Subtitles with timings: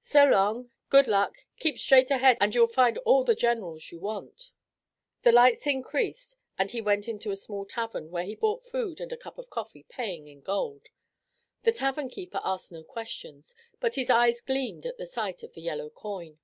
[0.00, 0.70] "So long.
[0.88, 1.44] Good luck.
[1.58, 4.54] Keep straight ahead, and you'll find all the generals you want."
[5.20, 9.12] The lights increased and he went into a small tavern, where he bought food and
[9.12, 10.86] a cup of coffee, paying in gold.
[11.64, 15.90] The tavern keeper asked no questions, but his eyes gleamed at sight of the yellow
[15.90, 16.38] coin.